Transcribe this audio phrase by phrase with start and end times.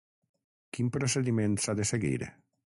[0.77, 2.19] Quin procediment s’ha de seguir?